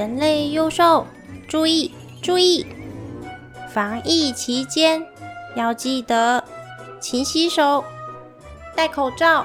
[0.00, 1.06] 人类幼兽，
[1.46, 2.64] 注意注意！
[3.68, 5.06] 防疫期间
[5.54, 6.42] 要记得
[6.98, 7.84] 勤洗手、
[8.74, 9.44] 戴口罩、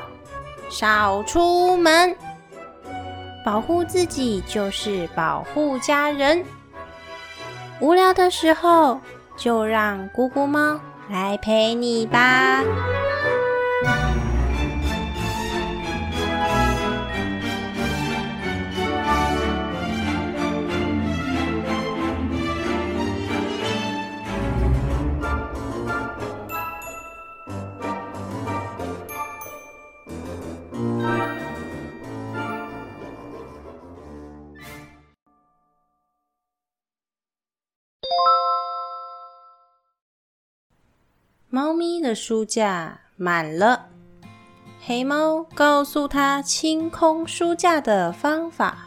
[0.69, 2.15] 少出门，
[3.43, 6.41] 保护自己就是保护家人。
[7.81, 9.01] 无聊的时候，
[9.35, 12.63] 就让姑姑猫来陪你吧。
[41.55, 43.85] 猫咪的书架满了，
[44.85, 48.79] 黑猫告诉他清空书架的方法。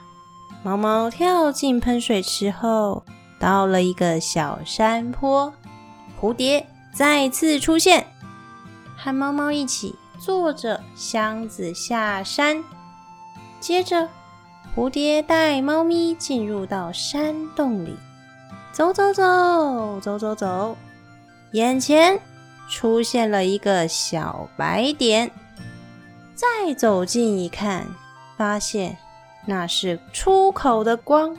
[0.63, 3.07] 猫猫跳进喷水池后，
[3.39, 5.51] 到了一个小山坡。
[6.21, 8.07] 蝴蝶再次出现，
[8.99, 12.63] 和猫猫一起坐着箱子下山。
[13.61, 14.11] 接着，
[14.77, 17.97] 蝴蝶带猫咪进入到山洞里，
[18.73, 20.77] 走走走走走走，
[21.53, 22.21] 眼前。
[22.69, 25.31] 出现了一个小白点，
[26.35, 27.87] 再走近一看，
[28.37, 28.99] 发现
[29.47, 31.37] 那是出口的光。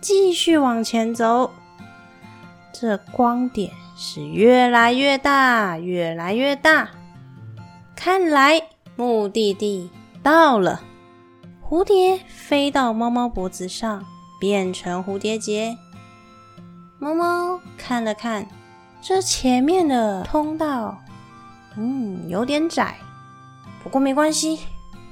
[0.00, 1.50] 继续往前走，
[2.72, 6.90] 这光点是越来越大，越来越大。
[7.96, 8.60] 看来
[8.96, 9.90] 目的地
[10.22, 10.82] 到了。
[11.66, 14.04] 蝴蝶飞到猫猫脖子上，
[14.38, 15.74] 变成蝴蝶结。
[16.98, 18.46] 猫猫看了看。
[19.06, 20.98] 这前面的通道，
[21.76, 22.96] 嗯，有点窄，
[23.82, 24.60] 不过没关系，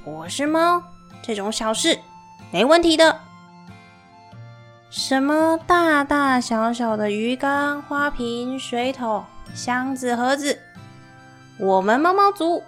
[0.03, 0.81] 我是猫，
[1.21, 1.99] 这种小事
[2.51, 3.19] 没问题的。
[4.89, 9.23] 什么大大小小的鱼缸、花瓶、水桶、
[9.53, 10.59] 箱子、盒子，
[11.59, 12.63] 我们猫猫族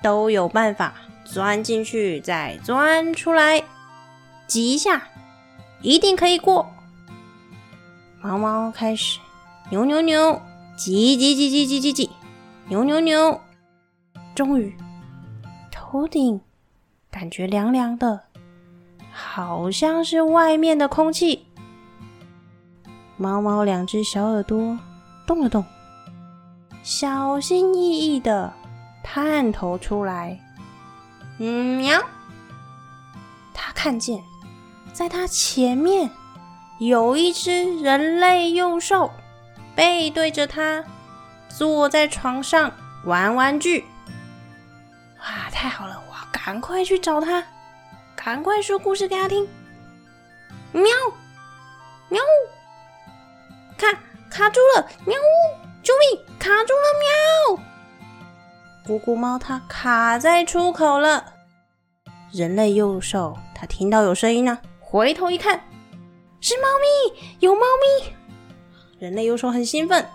[0.00, 0.94] 都有办法
[1.24, 3.64] 钻进去，再钻出来，
[4.46, 5.02] 挤一下，
[5.80, 6.72] 一定可以过。
[8.20, 9.18] 猫猫开始
[9.68, 10.40] 扭扭扭。
[10.84, 12.10] 挤挤挤挤挤挤挤，
[12.66, 13.40] 扭扭扭，
[14.34, 14.76] 终于
[15.70, 16.40] 头顶
[17.08, 18.24] 感觉凉凉的，
[19.12, 21.46] 好像是外面的空气。
[23.16, 24.76] 猫猫两只小耳朵
[25.24, 25.64] 动了动，
[26.82, 28.52] 小心翼翼的
[29.04, 30.36] 探头出来。
[31.38, 32.02] 嗯，喵！
[33.54, 34.20] 它看见，
[34.92, 36.10] 在它前面
[36.80, 39.08] 有一只人类幼兽。
[39.74, 40.84] 背对着他，
[41.48, 42.72] 坐在床上
[43.04, 43.84] 玩玩具。
[45.18, 46.02] 哇，太好了！
[46.08, 47.44] 我要赶快去找他，
[48.16, 49.48] 赶快说故事给他听。
[50.72, 50.84] 喵，
[52.08, 52.20] 喵，
[53.78, 53.86] 卡
[54.30, 54.88] 卡住了！
[55.06, 55.16] 喵，
[55.82, 56.24] 救命！
[56.38, 57.58] 卡住了！
[58.86, 61.34] 喵，咕咕猫它卡在出口了。
[62.32, 65.62] 人类幼兽，它听到有声音呢，回头一看，
[66.40, 68.14] 是猫咪，有猫咪。
[69.02, 70.06] 人类幼兽很兴奋，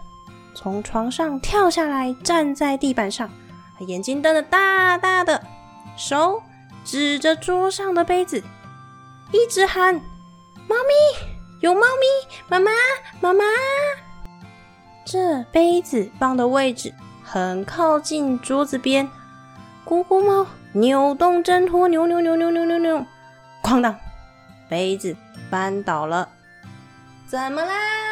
[0.55, 3.29] 从床上跳下来，站在地板上，
[3.79, 5.43] 眼睛瞪得大大的，
[5.97, 6.41] 手
[6.85, 8.41] 指着桌上的杯子，
[9.33, 9.95] 一直喊
[10.69, 11.27] ：“猫咪，
[11.59, 12.71] 有猫咪，妈妈，
[13.19, 13.43] 妈妈！”
[15.03, 19.11] 这杯子放的位置很靠近桌子边，
[19.85, 23.05] 咕咕猫扭动挣脱，扭扭扭扭扭扭扭，
[23.61, 23.93] 哐当，
[24.69, 25.13] 杯子
[25.51, 26.29] 翻倒了，
[27.27, 28.06] 怎么啦？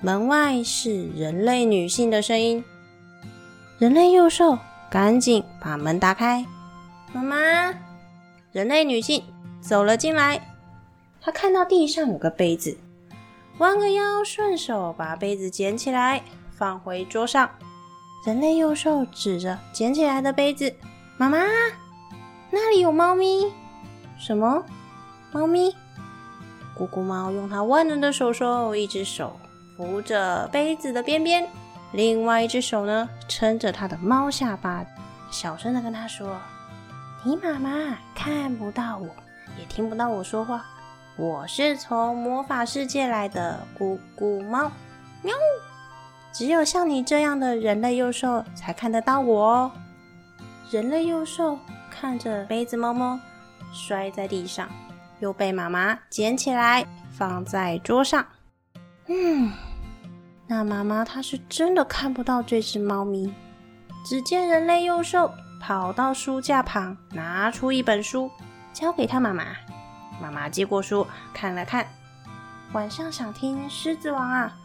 [0.00, 2.64] 门外是人类女性的声音。
[3.78, 4.56] 人类幼兽
[4.88, 6.46] 赶紧把门打开。
[7.12, 7.36] 妈妈，
[8.52, 9.22] 人类女性
[9.60, 10.40] 走了进来。
[11.20, 12.78] 她看到地上有个杯子，
[13.58, 16.22] 弯个腰，顺手把杯子捡起来，
[16.52, 17.50] 放回桌上。
[18.24, 20.72] 人类幼兽指着捡起来的杯子
[21.18, 21.38] ：“妈妈，
[22.50, 23.52] 那里有猫咪。
[24.16, 24.64] ”“什么？
[25.32, 25.74] 猫咪？”
[26.78, 29.36] 咕咕猫用它万能的手手，一只手。
[29.78, 31.48] 扶着杯子的边边，
[31.92, 34.84] 另外一只手呢撑着他的猫下巴，
[35.30, 36.36] 小声的跟他说
[37.24, 39.06] ：“你妈妈看不到我，
[39.56, 40.66] 也听不到我说话。
[41.14, 44.68] 我是从魔法世界来的咕咕猫，
[45.22, 45.32] 喵！
[46.32, 49.70] 只有像你这样的人类幼兽才看得到我哦。”
[50.72, 51.56] 人类幼兽
[51.88, 53.16] 看着杯子猫猫
[53.72, 54.68] 摔在地上，
[55.20, 58.26] 又被妈妈捡起来放在桌上，
[59.06, 59.52] 嗯。
[60.48, 63.32] 那妈妈她是真的看不到这只猫咪。
[64.04, 65.30] 只见人类幼兽
[65.60, 68.30] 跑到书架旁，拿出一本书，
[68.72, 69.44] 交给他妈妈。
[70.20, 71.86] 妈妈接过书看了看，
[72.72, 74.56] 晚上想听《狮子王》啊？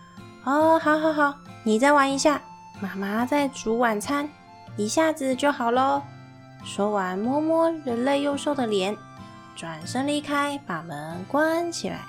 [0.46, 2.42] 哦，好好好，你再玩一下，
[2.80, 4.30] 妈妈在煮晚餐，
[4.78, 6.02] 一下子就好喽。
[6.64, 8.96] 说完，摸摸人类幼兽的脸，
[9.56, 12.00] 转身离开，把门关起来。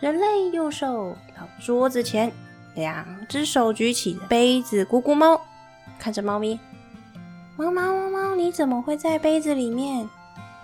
[0.00, 2.32] 人类幼兽到桌子前，
[2.78, 5.40] 两只手举起杯子，咕咕猫
[5.98, 6.60] 看着猫咪，
[7.56, 10.08] 猫猫猫猫，你怎么会在杯子里面？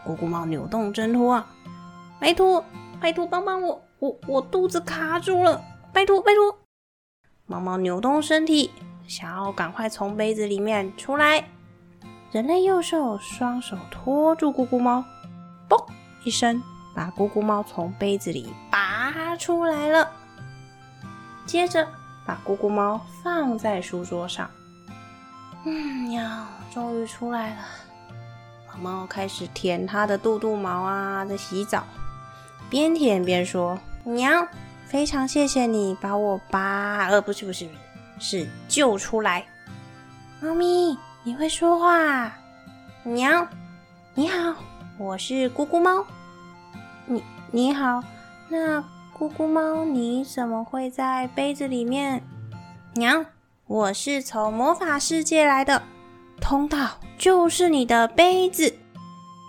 [0.07, 1.45] 咕咕猫扭动挣脱啊！
[2.21, 2.65] 拜托，
[3.01, 5.61] 拜托，帮帮我，我我肚子卡住了，
[5.93, 6.57] 拜托，拜托！
[7.47, 8.71] 猫猫扭动身体，
[9.09, 11.49] 想要赶快从杯子里面出来。
[12.31, 15.05] 人类右手双手托住咕咕猫，
[15.69, 15.85] 嘣
[16.23, 16.63] 一声，
[16.95, 20.13] 把咕咕猫从杯子里拔出来了。
[21.45, 21.87] 接着
[22.27, 24.51] 把咕咕猫放在书桌上。
[25.65, 25.73] 嗯，
[26.09, 26.23] 喵，
[26.73, 27.57] 终于出来了。
[28.69, 31.85] 猫猫开始舔它的肚肚毛啊，在洗澡，
[32.69, 34.49] 边舔边说：“喵，
[34.87, 37.09] 非常谢谢你把我拔……
[37.09, 37.73] 呃，不是不是不
[38.19, 39.45] 是，是救出来。”
[40.41, 40.99] 猫咪。
[41.27, 42.31] 你会说话，
[43.03, 43.49] 喵！
[44.13, 44.55] 你好，
[44.99, 46.05] 我是咕咕猫。
[47.07, 48.05] 你你好，
[48.47, 48.85] 那
[49.17, 52.21] 咕咕猫你怎么会在杯子里面？
[52.95, 53.25] 娘！
[53.67, 55.81] 我是从魔法世界来的，
[56.41, 58.75] 通道就是你的杯子。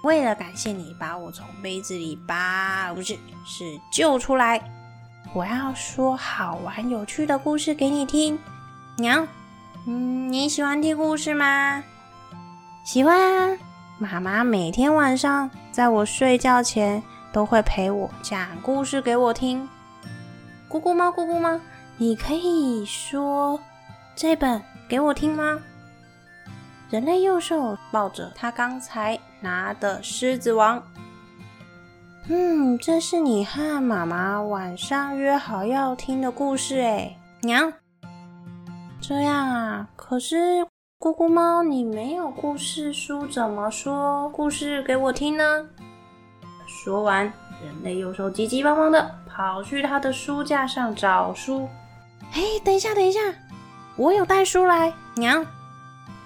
[0.04, 4.62] 为了感谢你把我从杯子里拔，不是是救出来，
[5.34, 8.38] 我要说好玩有趣的故事给你听，
[8.98, 9.28] 娘。
[9.88, 11.84] 嗯，你喜欢听故事吗？
[12.84, 13.58] 喜欢啊！
[13.98, 17.02] 妈妈每天晚上在我睡觉前
[17.36, 19.68] 都会陪我讲故事给我听。
[20.70, 21.60] 咕咕猫，咕咕猫，
[21.98, 23.60] 你可以说
[24.16, 25.60] 这本给我听吗？
[26.90, 30.80] 人类幼兽抱着他刚才拿的《狮子王》。
[32.30, 37.74] 嗯，这是你和妈妈晚上约好要听的故事哎，娘。
[39.02, 40.66] 这样啊，可是
[40.98, 45.68] 咕咕猫，你没有故事书，怎么说故事给我听呢？
[46.86, 47.26] 说完，
[47.64, 51.68] 人类幼兽急急忙忙的跑去他的书架上找书。
[52.34, 53.20] 哎，等一下，等一下，
[53.96, 54.94] 我有带书来。
[55.16, 55.44] 娘，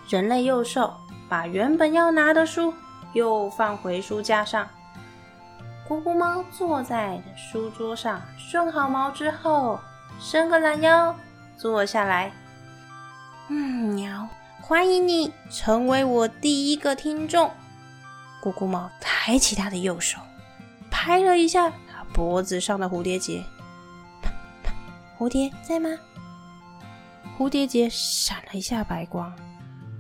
[0.10, 0.94] 人类幼兽
[1.30, 2.74] 把原本要拿的书
[3.14, 4.68] 又放回书架上。
[5.88, 9.80] 咕咕猫坐在书桌上，顺好毛之后，
[10.20, 11.16] 伸个懒腰，
[11.56, 12.34] 坐下来。
[13.48, 14.28] 嗯，喵！
[14.60, 17.50] 欢迎你成为我第一个听众。
[18.44, 20.20] 咕咕猫抬起他的右手，
[21.02, 23.42] 拍了一下它脖子上的蝴蝶结。
[25.18, 25.90] 蝴蝶在吗？
[27.38, 29.34] 蝴蝶结闪了一下白光，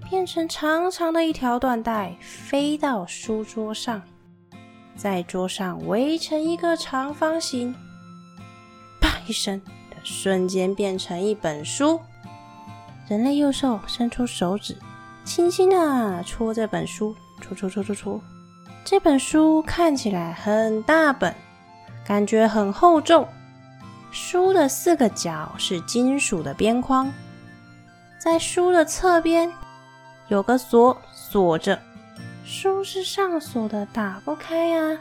[0.09, 4.01] 变成长长的一条缎带，飞到书桌上，
[4.97, 7.73] 在桌上围成一个长方形。
[8.99, 9.61] 啪一声，
[10.03, 12.01] 瞬间变成一本书。
[13.07, 14.75] 人类幼兽伸出手指，
[15.23, 18.21] 轻轻的戳这本书，戳戳戳戳戳。
[18.89, 21.31] 这本书看起来很大本，
[22.03, 23.27] 感觉很厚重。
[24.09, 27.07] 书的四个角是金属的边框，
[28.17, 29.53] 在书的侧边
[30.27, 31.79] 有个锁锁着，
[32.43, 34.97] 书是上锁的，打不开呀。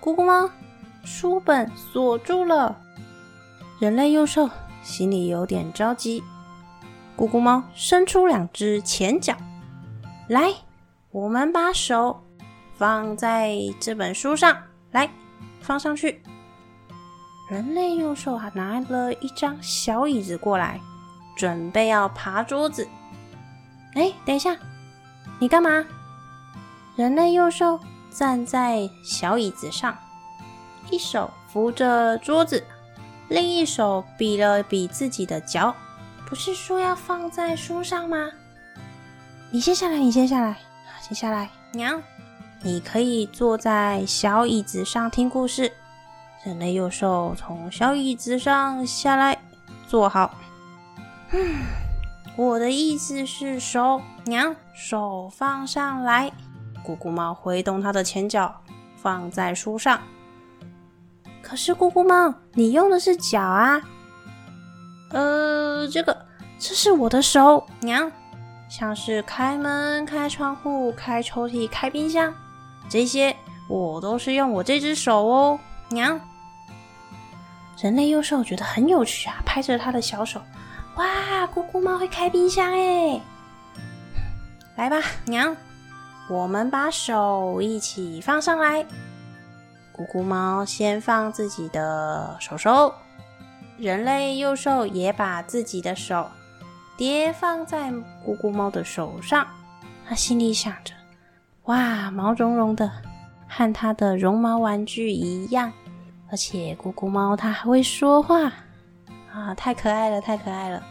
[0.00, 0.48] 咕咕猫，
[1.02, 2.76] 书本锁住了。
[3.80, 4.48] 人类幼兽
[4.84, 6.22] 心里有点着急。
[7.16, 9.34] 咕咕猫伸出两只前脚，
[10.28, 10.54] 来，
[11.10, 12.21] 我们把手
[12.82, 14.60] 放在这本书上，
[14.90, 15.08] 来
[15.60, 16.20] 放上去。
[17.48, 20.80] 人类右手还拿了一张小椅子过来，
[21.36, 22.88] 准备要爬桌子。
[23.94, 24.56] 哎，等一下，
[25.38, 25.84] 你干嘛？
[26.96, 27.78] 人类右手
[28.10, 29.96] 站在小椅子上，
[30.90, 32.64] 一手扶着桌子，
[33.28, 35.72] 另一手比了比自己的脚。
[36.26, 38.28] 不是说要放在书上吗？
[39.52, 40.58] 你先下来，你先下来，
[41.00, 41.48] 先下来。
[41.74, 42.02] 娘，
[42.64, 45.72] 你可以坐在小椅子上听故事。
[46.44, 49.36] 人类幼兽从小椅子上下来，
[49.88, 50.32] 坐好。
[51.32, 51.64] 嗯，
[52.36, 56.30] 我的意思是手，娘，手放上来。
[56.84, 58.54] 咕咕猫挥动它的前脚，
[58.96, 60.00] 放在书上。
[61.42, 63.82] 可是咕咕猫，你用的是脚啊。
[65.10, 66.16] 呃，这个
[66.58, 68.10] 这是我的手，娘，
[68.68, 72.32] 像是开门、开窗户、开抽屉、开冰箱，
[72.92, 73.34] 这些
[73.68, 75.58] 我都是用我这只手哦，
[75.88, 76.20] 娘。
[77.80, 80.42] 人类幼兽觉得很有趣啊，拍着他的小手，
[80.96, 83.18] 哇，咕咕猫会开冰箱哎！
[84.76, 85.56] 来吧，娘，
[86.28, 88.84] 我们把手一起放上来。
[89.96, 92.92] 咕咕猫先放自己的手手，
[93.78, 96.30] 人类幼兽也把自己的手
[96.98, 97.90] 叠放在
[98.22, 99.46] 咕咕猫的手上。
[100.06, 100.92] 他心里想着
[101.64, 102.90] ：“哇，毛茸茸的，
[103.48, 105.72] 和它的绒毛玩具一样。
[106.30, 108.50] 而且咕咕猫它还会说话
[109.32, 110.82] 啊，太可爱了，太可爱了！”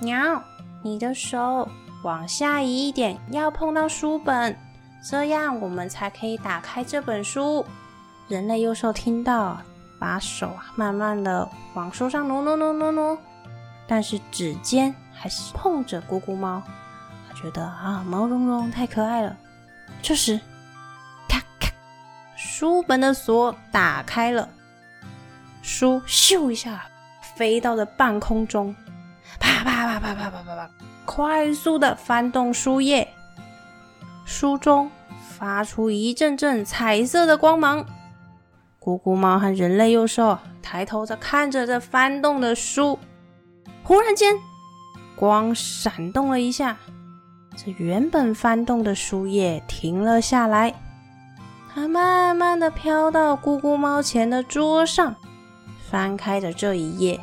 [0.00, 0.42] 鸟，
[0.82, 1.68] 你的手
[2.02, 4.56] 往下移一点，要碰到书本，
[5.08, 7.64] 这样我们才可以打开这本书。
[8.28, 9.58] 人类幼兽听到，
[9.98, 13.18] 把手啊慢慢的往书上挪挪挪挪挪，
[13.86, 16.62] 但是指尖还是碰着咕咕猫。
[17.28, 19.36] 它觉得啊，毛茸茸太可爱了。
[20.02, 20.38] 这时，
[21.28, 21.72] 咔咔，
[22.36, 24.48] 书本的锁打开了，
[25.62, 26.84] 书咻一下
[27.36, 28.74] 飞到了半空中。
[29.38, 30.70] 啪啪啪啪啪啪啪啪！
[31.04, 33.12] 快速的翻动书页，
[34.24, 34.90] 书中
[35.38, 37.84] 发出一阵阵彩色的光芒。
[38.80, 42.98] 咕咕猫和人类幼兽抬头在看着这翻动的书，
[43.84, 44.34] 忽然间，
[45.14, 46.76] 光闪动了一下，
[47.56, 50.74] 这原本翻动的书页停了下来，
[51.72, 55.14] 它慢慢的飘到咕咕猫前的桌上，
[55.90, 57.20] 翻开的这一页，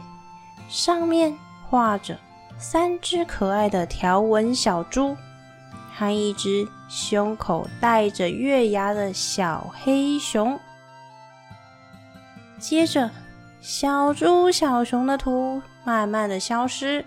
[0.68, 1.38] 上面。
[1.72, 2.18] 画着
[2.58, 5.16] 三只可爱的条纹小猪
[5.94, 10.60] 和一只胸口带着月牙的小黑熊。
[12.58, 13.12] 接着，
[13.62, 17.06] 小猪、小熊的图慢慢的消失，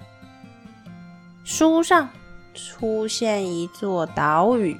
[1.42, 2.08] 书上
[2.54, 4.78] 出现一座岛屿，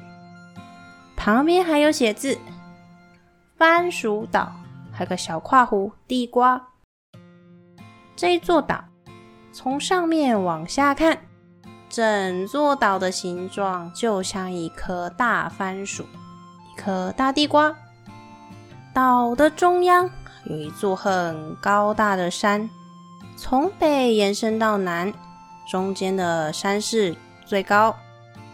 [1.17, 2.39] 旁边还有写字：
[3.57, 4.53] 番薯岛，
[4.93, 6.69] 还有个小跨湖地瓜。
[8.15, 8.85] 这一座岛。
[9.55, 11.19] 从上面往下看，
[11.91, 17.77] 整座岛的形状就像一颗大番薯，一颗大地瓜。
[18.95, 20.09] 岛的中央
[20.45, 22.71] 有一座很高大的山，
[23.37, 25.13] 从北延伸到南，
[25.71, 27.15] 中间的山势
[27.53, 27.95] 最高，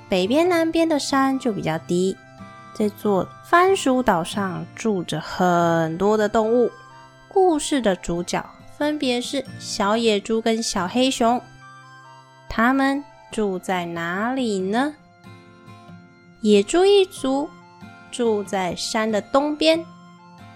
[0.09, 2.17] 北边、南边的山就比较低。
[2.75, 6.69] 这座番薯岛上住着很多的动物，
[7.29, 8.45] 故事的主角。
[8.77, 11.41] 分别是小野猪跟小黑熊，
[12.49, 14.93] 他们住在哪里呢？
[16.41, 17.49] 野猪一族
[18.11, 19.87] 住在山的东边，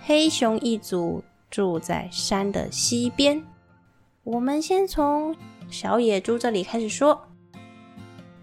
[0.02, 3.40] 黑熊一族住在山的西边。
[4.24, 5.32] 我们先从
[5.70, 7.28] 小野猪这里开始说。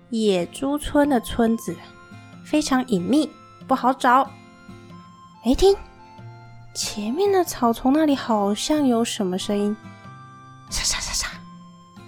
[0.09, 1.75] 野猪村的村子
[2.43, 3.29] 非常隐秘，
[3.67, 4.29] 不好找。
[5.45, 5.75] 哎，听。
[6.73, 9.75] 前面的草丛那里好像有什么声音，
[10.69, 11.27] 沙沙沙沙，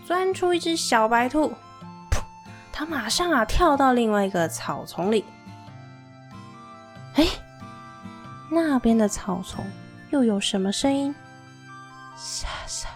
[0.06, 1.50] 钻出一只小白兔，
[2.10, 2.22] 噗！
[2.72, 5.26] 它马上啊跳到另外一个草丛里。
[7.16, 7.28] 哎，
[8.50, 9.66] 那边的草丛
[10.12, 11.14] 又有什么声音？
[12.16, 12.88] 沙沙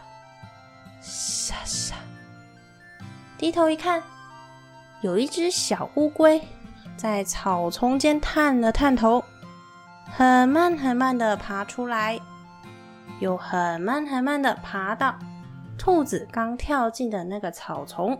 [1.01, 1.95] 沙沙。
[3.37, 4.01] 低头一看，
[5.05, 6.41] 有一只小乌龟
[6.97, 9.23] 在草丛间探了探头。
[10.03, 12.19] 很慢很慢的爬出来，
[13.19, 15.13] 又很慢很慢的爬到
[15.77, 18.19] 兔子刚跳进的那个草丛。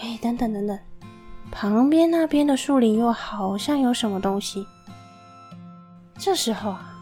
[0.00, 0.78] 哎，等等等等，
[1.50, 4.64] 旁边那边的树林又好像有什么东西。
[6.18, 6.94] 这时候啊，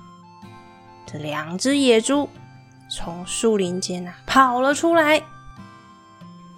[1.04, 2.26] 这两只野猪
[2.90, 5.22] 从树林间啊跑了出来。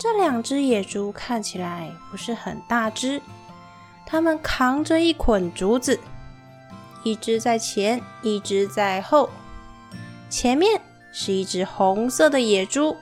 [0.00, 3.20] 这两只野猪看起来不是很大只，
[4.06, 6.00] 它们扛着一捆竹子。
[7.04, 9.28] 一只在前，一只在后。
[10.30, 10.80] 前面
[11.12, 12.96] 是一只红色的野猪，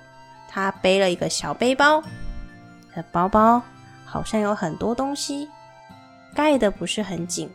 [0.48, 2.02] 它背了一个小背包，
[2.92, 3.62] 这包包
[4.04, 5.48] 好像有很多东西，
[6.34, 7.48] 盖的不是很紧，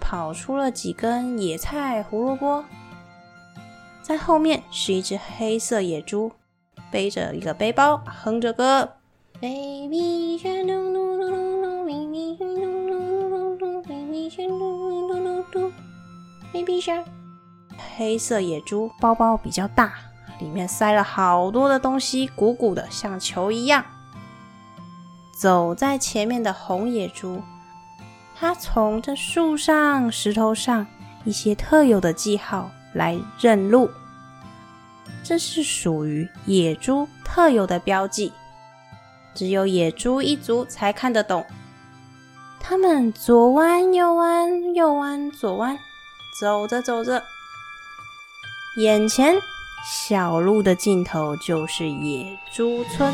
[0.00, 2.64] 跑出了几根野菜、胡萝卜。
[4.00, 6.30] 在后面是一只黑色野猪，
[6.90, 8.88] 背着一个背包，哼着歌。
[9.40, 10.38] Baby
[16.52, 17.04] Baby shark，
[17.96, 19.92] 黑色野猪包包比较大，
[20.40, 23.84] 里面塞了好多的东西，鼓鼓的，像球一样。
[25.38, 27.42] 走在前面的红野猪，
[28.34, 30.86] 它从这树上、石头上
[31.24, 33.90] 一些特有的记号来认路，
[35.28, 38.32] 这是属于野猪特有的标记，
[39.34, 41.44] 只有野猪一族才看得懂。
[42.60, 45.76] 他们左弯右弯，右弯左弯。
[46.40, 47.24] 走着走着，
[48.76, 49.34] 眼前
[49.84, 53.12] 小路的尽头就是野猪村。